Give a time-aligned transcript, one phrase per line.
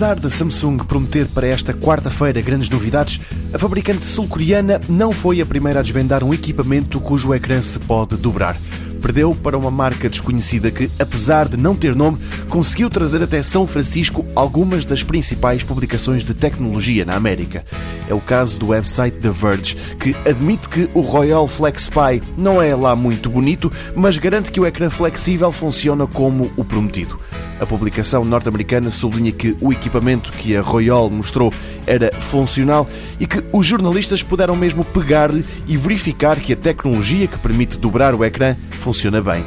[0.00, 3.20] Apesar da Samsung prometer para esta quarta-feira grandes novidades,
[3.52, 8.16] a fabricante sul-coreana não foi a primeira a desvendar um equipamento cujo ecrã se pode
[8.16, 8.56] dobrar
[9.00, 12.18] perdeu para uma marca desconhecida que, apesar de não ter nome,
[12.48, 17.64] conseguiu trazer até São Francisco algumas das principais publicações de tecnologia na América.
[18.10, 22.60] É o caso do website The Verge, que admite que o Royal Flex Spy não
[22.60, 27.20] é lá muito bonito, mas garante que o ecrã flexível funciona como o prometido.
[27.60, 31.54] A publicação norte-americana sublinha que o equipamento que a Royal mostrou
[31.86, 32.88] era funcional
[33.20, 38.12] e que os jornalistas puderam mesmo pegar-lhe e verificar que a tecnologia que permite dobrar
[38.12, 39.44] o ecrã funciona bem.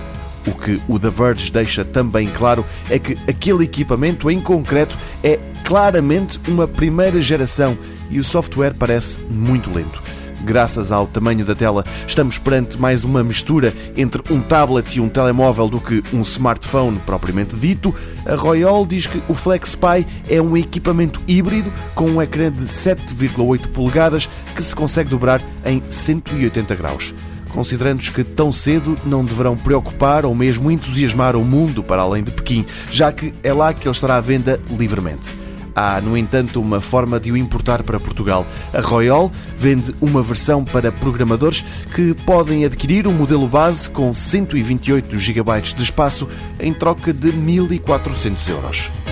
[0.48, 5.38] O que o The Verge deixa também claro é que aquele equipamento em concreto é
[5.66, 7.78] claramente uma primeira geração
[8.14, 10.02] e o software parece muito lento.
[10.44, 15.08] Graças ao tamanho da tela, estamos perante mais uma mistura entre um tablet e um
[15.08, 17.96] telemóvel do que um smartphone propriamente dito.
[18.26, 23.68] A Royal diz que o FlexPy é um equipamento híbrido com um ecrã de 7,8
[23.70, 27.14] polegadas que se consegue dobrar em 180 graus
[27.54, 32.32] considerando que tão cedo não deverão preocupar ou mesmo entusiasmar o mundo para além de
[32.32, 35.43] Pequim, já que é lá que ele estará à venda livremente.
[35.76, 38.46] Há, no entanto, uma forma de o importar para Portugal.
[38.74, 41.64] A Royal vende uma versão para programadores
[41.96, 46.28] que podem adquirir um modelo base com 128 GB de espaço
[46.60, 49.03] em troca de 1.400 euros.